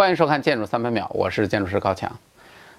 [0.00, 2.10] 欢迎收看《建筑三百秒》，我是建筑师高强。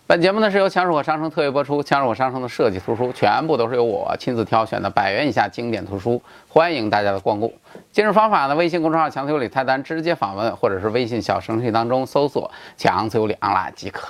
[0.07, 7.53] 本节目呢是由强手火商城特约播出，强手火商城的设计图书全部都是由我亲自挑选的百元以下经典图书，欢迎大家的光顾。
[7.91, 14.07] 进入方法呢，微信公众号“强自由理”菜单直接访问，或者是微信小程序当中搜索“强自由理 online” 即可。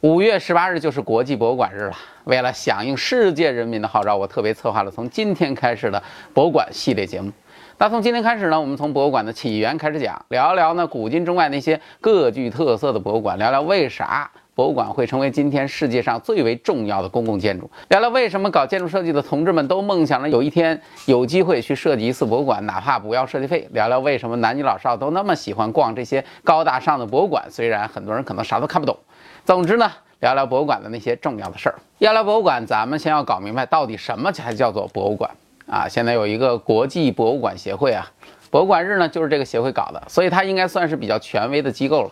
[0.00, 7.30] 五月十八日就是国际博物馆日了，为了响应世界人民的号召，我特别策划了从今天开始的博物馆系列节目。
[7.76, 28.96] 那从今天开始呢，我们从博物馆的起源开始讲，聊聊呢古今中外那些各具特色的博物馆，聊聊为啥博物馆会成为今天世界上最为重要的公共建筑，聊聊为什么搞建筑设计的同志们都梦想着有一天有机会去设计一次博物馆，哪怕不要设计费，聊聊为什么男女老少都那么喜欢逛这些高大上的博物馆，虽然很多人可能啥都看不懂。
[29.44, 31.74] 总之呢，聊聊博物馆的那些重要的事儿。
[31.98, 35.28] 要聊博物馆，咱们先要搞明白到底什么才叫做博物馆。
[35.66, 38.10] 啊，现在有一个国际博物馆协会啊，
[38.50, 42.10] 博物馆日呢就是这个协会搞的，所以它应该算是比较权威的机构了。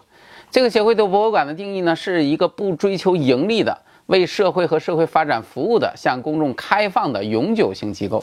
[0.50, 8.22] 这个协会对博物馆的定义呢，是一个不追求盈利的、为社会和社会发展服务的、向公众开放的永久性机构。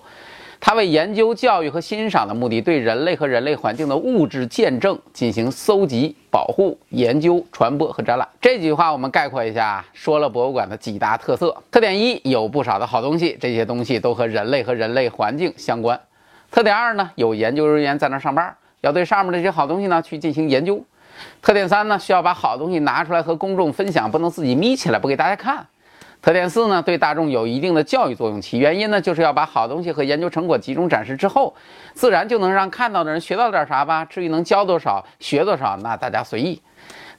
[0.62, 8.28] 它为研究、教育和欣赏的目的，对人类和人类环境的物质见证进行搜集、保护、研究、传播和展览。
[8.42, 11.56] 这几句话我们概括一下，说了博物馆的几大特色。
[11.72, 16.00] 特点一，有不少的好东西，这些东西都和人类和人类环境相关。
[16.52, 20.84] 特点二呢，有研究人员在那上班，要对上面这些好东西呢去进行研究。
[21.42, 25.66] 特点三呢，需要把好东西拿出来和公众分享，不能自己眯起来不给大家看。
[26.22, 31.56] 特点四呢，对大众有一定的教育作用，其原因呢，就是要把好东西和研究成果集中展示之后，
[31.94, 34.04] 自然就能让看到的人学到点啥吧。
[34.04, 36.62] 至于能教多少、学多少，那大家随意。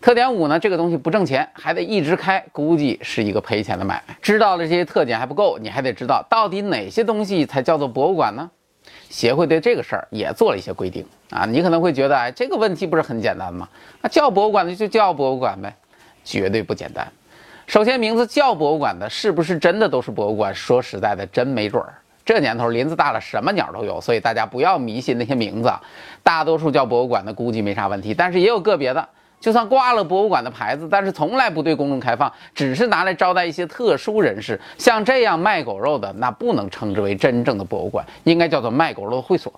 [0.02, 4.14] 特点五呢，这个东西不挣钱，还得一直开，估计是一个赔钱的买卖。
[4.20, 8.50] 知道了这些特点还不够，你还得知道到底哪些东西才叫做博物馆呢？
[9.08, 11.46] 协会对这个事儿也做了一些规定啊。
[11.46, 13.66] 你可能会觉得，哎，这个问题不是很简单吗？
[14.02, 15.74] 那叫博物馆的就叫博物馆呗，
[16.22, 17.10] 绝对不简单。
[17.70, 20.52] 首先，名字叫博物馆的，是不是真的都是博物馆？
[20.52, 21.94] 说实在的，真没准儿。
[22.24, 25.72] 这年头林子大了，什么鸟都有，所以大家不要迷信那些名字。
[26.20, 28.12] 大多数叫博物馆的，估计没啥问题。
[28.12, 34.60] 但是也有个别的，就算挂了博物馆的牌子，但是从来不对公众开放，只是拿来招待一些特殊人士。
[34.76, 39.52] 像这样卖狗肉的，那不能称之为真正的博物馆，应该叫做卖狗肉的会所。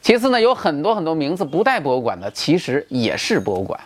[0.00, 3.78] 其次呢，有很多很多名字不带博物馆的，其实也是博物馆。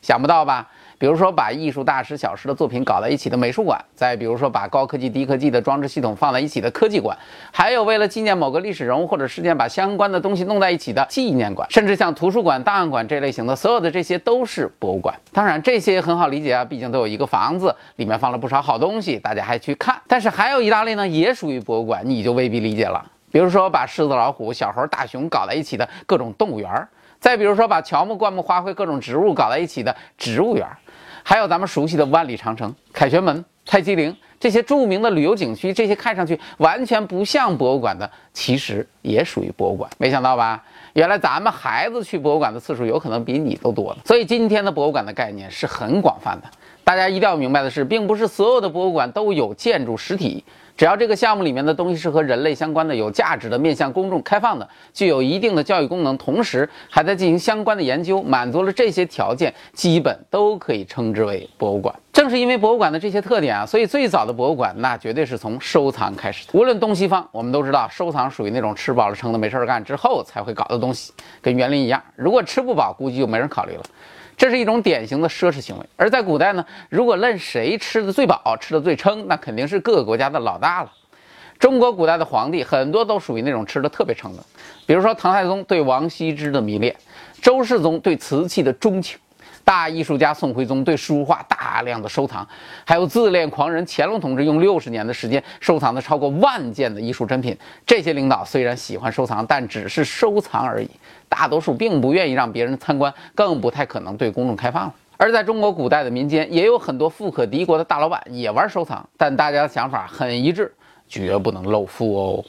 [0.00, 0.70] 想不到吧？
[1.04, 7.14] 比如说，把艺术大师小师的作品搞在一起的美术馆；再比如说，把高科技低科技的装置系统放在一起的科技馆；
[7.52, 15.14] 还有为了纪念某个历史人物或者事件，把相关的东西弄在一起的纪念馆；甚至像图书馆、档案馆这类型的，所有的这些都是博物馆。
[15.30, 19.94] 当然，这些很好理解啊，毕竟都有一个房子，里面放了不少好东西，大家还去看。
[20.08, 23.04] 但是还有一大类呢，也属于博物馆，你就未必理解了。
[23.30, 26.88] 比如说，把狮子、老虎、小猴、大熊搞在一起的各种动物园儿；
[27.24, 30.66] 再比如说，把乔木、灌木、花卉、各种植物搞在一起的植物园。
[31.22, 39.90] 还有咱们熟悉的万里长城、凯旋门、泰姬陵这些著名的旅游景区，这些看上去完全不像博物馆的，其实也属于博物馆。
[39.96, 40.62] 没想到吧？
[40.92, 43.98] 原来咱们孩子去博物馆的次数有可能比你都多了。
[44.04, 46.50] 所以今天的博物馆的概念是很广泛的。
[46.84, 50.44] 大家一定要明白的是，并不是所有的博物馆都有建筑实体。
[50.76, 61.94] 只要这个项目里面的东西是和人类相关的、有价值的、面向公众开放的、具有一定的教育功能，同时还在进行相关的研究，满足了这些条件，基本都可以称之为博物馆。
[62.12, 66.58] 正是因为博物馆的这些特点啊，所以最早的博物馆那绝对是从收藏开始的。
[66.58, 72.02] 无论东西方，我们都知道，收藏属于那种吃饱了撑的没事儿干之后才会搞的东西，跟园林一样。
[72.16, 73.82] 如果吃不饱，估计就没人考虑了。
[74.36, 80.92] 这是一种典型的奢侈行为，而在古代呢，如果论谁吃的最饱、吃的最撑，那肯定是各个国家的老大了。
[81.58, 84.44] 中国古代的皇帝很多都属于那种吃的特别撑的，
[84.86, 86.94] 比如说唐太宗对王羲之的迷恋，
[87.40, 89.18] 周世宗对瓷器的钟情，
[89.64, 92.46] 大艺术家宋徽宗对书画大量的收藏，
[92.84, 97.56] 还有自恋狂人乾隆同志用六十年的时间收藏的超过万件的艺术珍品。
[97.86, 100.90] 这些领导虽然喜欢收藏，但只是收藏而已。
[101.28, 104.94] 大多数并不愿意让别人参观，更不太可能对公众开放了。
[105.16, 110.72] 而在中国古代的民间，也有很多富可敌国的大老板也玩收藏，但大家的想法很一致，
[111.08, 112.44] 绝不能露富哦。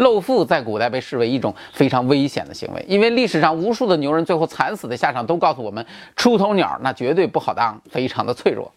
[0.00, 5.84] 露富在古代被视为一种非常危险的行为，因为历史上无数的牛人最后惨死的下场都告诉我们，
[6.16, 8.70] 出头鸟那绝对不好当，非常的脆弱。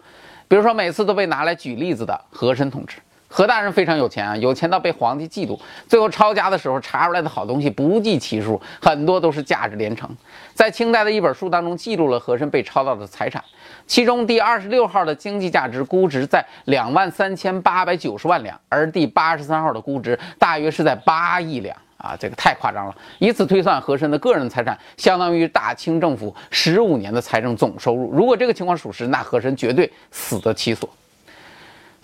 [0.48, 2.98] 比如说每次都被拿来举例子的和珅同志。
[3.36, 10.08] 何大人非常有钱啊，有钱到被皇帝嫉妒，最后抄家的时候查出来的好东西不计其数，很多都是价值连城。
[10.54, 13.44] 在清代的一本书当中记录了和珅被抄到的财产，
[13.88, 22.96] 其中第二十六号的经济价值估值在两万三千八百九十万两，而第八十三号的估值大约是在八亿两啊，这个太夸张了。
[23.18, 28.12] 以此推算，和珅的个人财产相当于大清政府十五年的财政总收入。
[28.12, 30.88] 如果这个情况属实，那和珅绝对死得其所。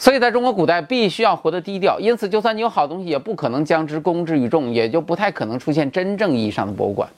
[0.01, 1.99] 所以，在中国古代，必须要活得低调。
[1.99, 7.09] 因此，就算你有好东西，也不可能将之公之于众，也就不太可能出现真正意义上的博物馆。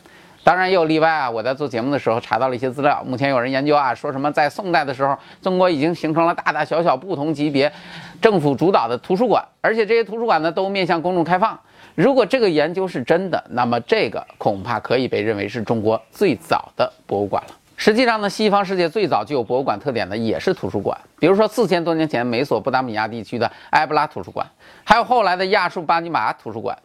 [0.44, 1.30] 当然，也有例外啊。
[1.30, 3.04] 我在做节目的时候查到了一些资料。
[3.06, 7.72] 目前有人研究啊，说什么在宋代的时候，中国已经形成了大大小小不同级别、
[8.19, 11.60] 政府主导的图书馆，而且这些图书馆呢都面向公众开放。
[11.94, 17.54] 如果这个研究是真的，那么这个恐怕可以被认为是中国最早的博物馆了。
[17.81, 24.45] 实际上呢，西方世界最早具有博物馆特点的也是图书馆，比如说四千多年前美索不达米亚地区的埃布拉图书馆，
[24.83, 26.78] 还有后来的亚述巴尼马图书馆、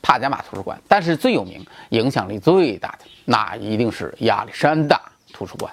[0.00, 0.80] 帕加马图书馆。
[0.88, 4.98] 但是最有名、影响力最大的，那一定是亚历山大
[5.34, 5.70] 图书馆。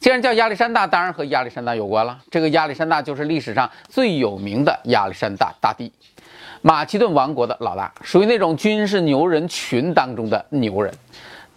[0.00, 2.18] 既然叫亚历山大，当然和亚历山大有关了。
[2.30, 5.92] 这个亚历山大就是历史上最有名的亚历山大大帝，
[6.62, 10.90] 马其顿王国的老大，属于那种军事牛人群当中的牛人。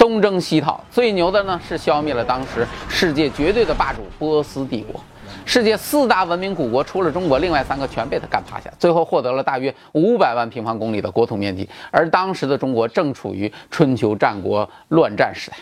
[0.02, 5.00] 东征西讨，最牛的呢是消灭了当时世界绝对的霸主波斯帝国。
[5.46, 11.70] 世界四大文明古国除了中国，另外三个全被他干趴下，最后获得了大约五百万平方公里的国土面积。
[11.92, 15.58] 而当时的中国正处于春秋战国乱战时代。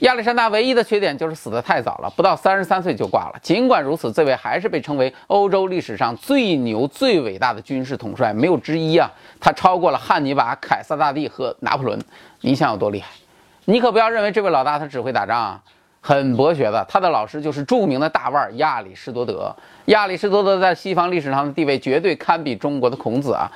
[0.00, 3.38] 亚历山大唯一的缺点就是死得太早了，不到三十三岁就挂了。
[3.40, 9.08] 尽管如此，这位还是被称为欧洲历史上最牛、最伟大的军事统帅，没有之一啊！
[9.38, 11.96] 他超过了汉尼拔、凯撒大帝和拿破仑，
[12.40, 13.08] 你想有多厉害？
[13.68, 15.62] 你可不要认为这位老大他只会打仗啊，
[16.00, 16.86] 很博学的。
[16.88, 19.54] 他的老师就是著名的大腕亚里士多德。
[19.86, 23.50] 亚里士多德在西方历史上的地位绝对堪比中国的孔子啊。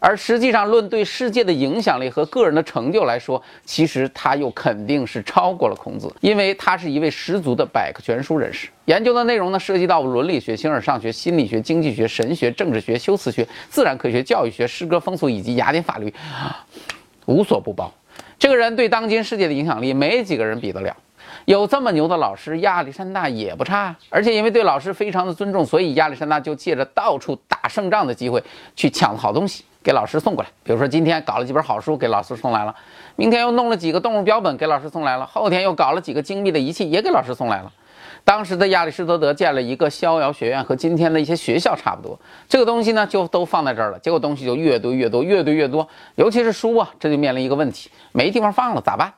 [0.00, 8.68] 而实际上，论对世界的影响力和个人的成就来说，其实他又肯定是超过了孔子，因为他是一位十足的百科全书人士。
[8.86, 16.12] 研究的内容呢，涉及到伦理学、形而上学、心理学、经济学、神学、政治学、修辞学、自然科学、教育学、诗歌风俗以及雅典法律，
[17.26, 17.88] 无所不包。
[18.42, 20.96] 这个人对当今世界的影响力，没几个人比得了。
[21.44, 23.94] 有这么牛的老师，亚历山大也不差。
[24.10, 28.42] 而且因为对老师非常的尊重，所以亚历山大就借着到处打胜仗的机会，
[28.74, 30.50] 去抢好东西给老师送过来。
[30.64, 32.74] 比如说今天搞了几本好书给老师送来了，
[33.14, 37.72] 明天又弄了几个动物标本给老师送来了，后天又搞了几个精密的仪器也给老师送来了。
[38.24, 42.18] 当时的亚里士多德建了一个逍遥学院，和今天的一些学校差不多。
[42.48, 43.98] 这个东西呢，就都放在这儿了。
[43.98, 45.86] 结果东西就越堆越多，越堆越多。
[46.14, 49.12] 尤其是书啊，这就面临一个问题，没地方放了，咋办？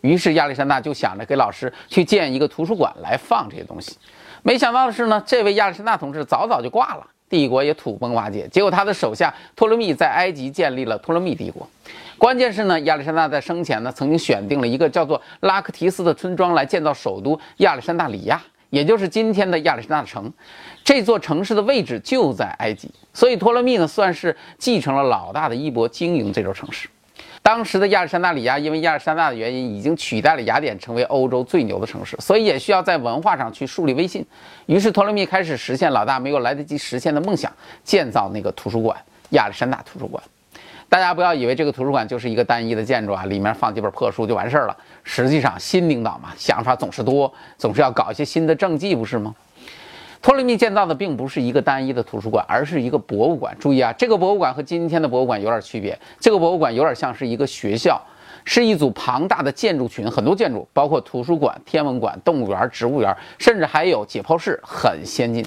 [0.00, 3.96] 于是亚历山大就想着给老师去建一个图书馆来放这些东西。
[4.42, 7.06] 没想到的是呢，这位亚历山大同志早早就挂了。
[7.28, 11.68] 帝国也土崩瓦解，结果他的手下托勒密在埃及建立了托勒密帝国。
[12.18, 20.30] 关键是呢，亚历山大在生前呢，曾经选定了一个叫做拉克提斯的村庄来建造首都亚历山大里亚，也就是今天的亚历山大城。
[20.84, 26.88] 这座城市的位置就在埃及，所以托勒密呢，算是继承了老大的衣钵，经营这座城市。
[27.40, 34.26] 当时的亚历山大里亚，因为亚历山大的原因，已经取代了雅典，成为欧洲最牛的城市，所以也需要在文化上去树立威信。
[34.66, 37.52] 于是托勒密开始实现老大没有来得及实现的梦想，
[37.84, 38.98] 建造那个图书馆——
[39.30, 40.20] 亚历山大图书馆。
[40.88, 44.76] 大家不要以为这个图书馆就是一个单一的建筑啊，里面放几本破书就完事儿了。
[45.04, 49.34] 实际上，新领导嘛，想法总是多，总是要搞一些新的政绩，不是吗？
[50.22, 53.54] 托勒密建造的并不是一个单一的图书馆，而是一个博物馆。
[53.60, 55.96] 注意啊，这个博物馆和今天的博物馆有点区别。
[56.18, 58.00] 这个博物馆有点像是一个学校，
[58.44, 65.44] 是一组庞大的建筑群，很多建筑，包括图书馆、天文馆、动物园、植物园，甚至还有解剖室，很先进。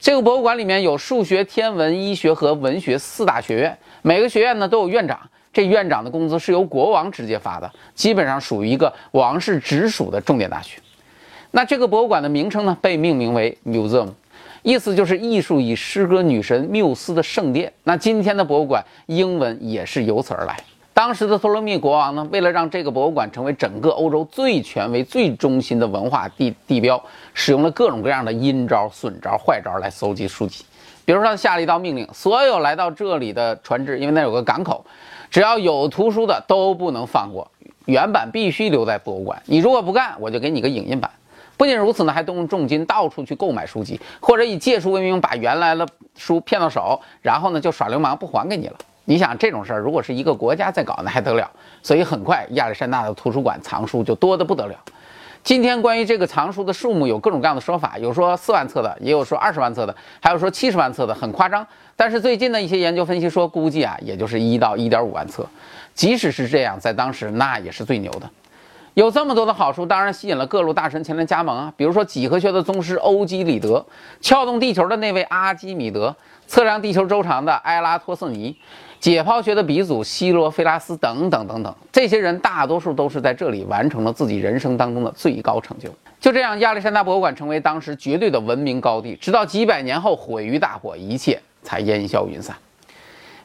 [0.00, 5.20] 这个博物馆里面有数学、天文、医学和文学四大学院，每个学院呢都有院长，
[5.52, 10.80] 这院长的工资是由国王直接发的，基本上属于一个王室直属的重点大学。
[11.50, 14.08] 那这个博物馆的名称呢，被命名为 Museum，
[14.62, 17.70] 意思就是艺术与诗歌女神缪斯的圣殿。
[17.84, 20.56] 那今天的博物馆英文也是由此而来。
[20.92, 30.64] 当时的托勒密国王呢，为了让这个博物馆成为整个欧洲最权威、最中心的文化地地标，使用了各种各样的阴招、损招、坏招来搜集书籍。
[31.06, 34.84] 比如说，他下了一道命令：所有来到这里的船只，因为那有个港口，
[35.30, 37.50] 只要有图书的都不能放过，
[37.86, 39.42] 原版必须留在博物馆。
[39.46, 41.10] 你如果不干，我就给你个影印版。
[41.56, 48.76] 不仅如此呢，还动用重金到处去购买书籍，或者以借书为名把原来的书骗到手，然后呢就耍流氓不还给你了。
[49.04, 51.50] 你想这种事儿，如果是一个国家在搞，那还得了？
[51.82, 54.76] 所以很快亚历山大的图书馆藏书就多得不得了。
[55.42, 61.66] 今天关于这个藏书的数目有各种各样的说法，有说四万册的，也有说二十万册的，还有说七十万册的，很夸张。
[61.96, 65.46] 但是最近的一些研究分析说，估计啊，也就是一到一点五万册。
[65.94, 68.28] 即使是这样，在当时那也是最牛的。
[68.94, 71.72] 有这么多的好书，当然吸引了各路大神前来加盟啊。
[71.74, 73.82] 比如说几何学的宗师欧几里得，
[74.20, 76.14] 撬动地球的那位阿基米德，
[76.46, 78.54] 测量地球周长的埃拉托瑟尼。
[79.00, 85.88] 解剖学的鼻祖希罗菲拉斯等等等等，这些人大多数都是在这里完成了自己人生当中的最高成就。
[86.20, 92.54] 就这样，亚历山大博物馆成为当时绝对的文明高地，直到几百年后毁于大火，一切才烟消云散。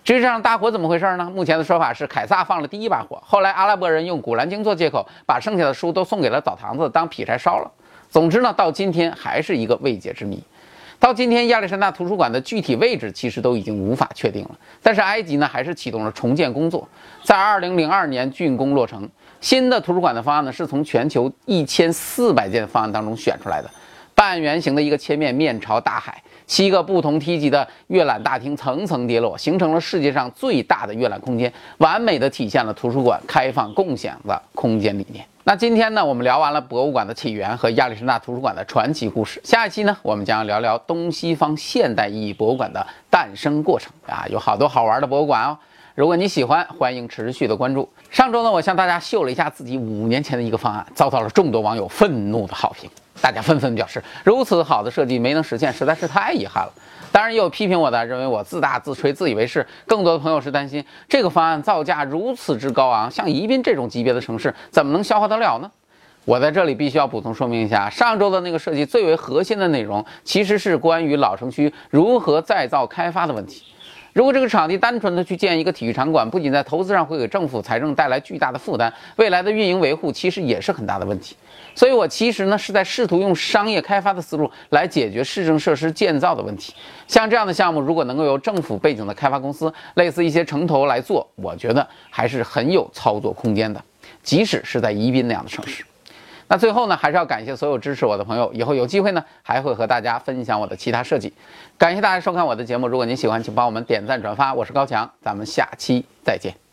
[0.03, 1.31] 至于这场大火怎么回事呢？
[1.33, 7.71] 目前的说法是凯撒放了第一把火，后来阿拉伯人用《古兰经》做借口，把剩下的书都送给了澡堂子当劈柴烧了。
[8.09, 10.43] 总之呢，到今天还是一个未解之谜。
[11.00, 14.52] 到今天，亚历山大图书馆的具体位置其实都已经无法确定了。
[14.82, 16.88] 但是埃及呢，还是启动了重建工作，
[17.24, 19.08] 在二零零二年竣工落成。
[19.42, 23.70] 新的图书馆的方案呢，是从全球一千四百件方案当中选出来的，
[24.16, 35.25] 半圆形的一个切面，面朝大海，七个不同梯级的阅览大厅层层叠落，形成了世界上最大的阅览空间，完美的体现了图书馆开放共享的空间理念。
[35.48, 39.40] 那今天呢，我们聊完了博物馆的起源和亚历山大图书馆的传奇故事。
[39.44, 45.56] 下一期呢，我们将聊聊东西方现代意义博物馆的诞生过程啊，有好多好玩的博物馆哦。
[45.94, 47.88] 如果你喜欢，欢迎持续的关注。
[48.10, 52.90] 上周呢，我向大家秀了一下自己五年前的一个方案，遭到了众多网友愤怒的好评，
[53.22, 56.72] 大家纷纷表示，如此好的设计没能实现，实在是太遗憾了。
[57.12, 59.65] 当然也有批评我的，认为我自大自吹、自以为是。
[59.88, 65.72] 更多的朋友是担心这个方案造价如此之高昂，像宜宾这种级别的城市怎么能消化得了呢？
[66.25, 73.63] 我在这里必须要补充说明一下，上周的那个设计最为核心的内容，其实是关于老城区如何再造开发的问题。
[74.15, 81.36] 如果这个场地单纯的去建一个体育场馆，不仅在投资上会给政府财政带来巨大的负担，未来的运营维护其实也是很大的问题。
[81.75, 86.74] 所以我其实呢是在试图用商业开发的思路来解决市政设施建造的问题。
[87.10, 93.84] 像这样的项目，如果能够由政府背景的开发公司，类似一些城投来做，我觉得还是很有操作空间的，
[94.24, 95.84] 即使是在宜宾那样的城市。
[96.48, 98.52] 那最后呢，还是要感谢所有支持我的朋友。
[98.54, 101.34] 以后有机会呢，还会和大家分享我的其他设计。
[101.78, 102.88] 感谢大家收看我的节目。
[102.88, 104.54] 如果您喜欢，请帮我们点赞转发。
[104.54, 106.64] 我是高强，咱们下期再见。